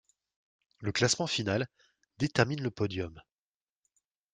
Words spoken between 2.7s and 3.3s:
podium.